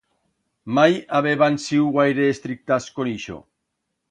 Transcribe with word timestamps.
Mai 0.77 0.95
habeban 1.19 1.59
siu 1.67 1.93
guaire 1.99 2.27
estrictas 2.31 2.89
con 2.97 3.13
ixo. 3.17 3.39